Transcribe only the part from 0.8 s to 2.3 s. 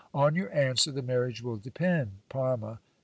the marriage will depend.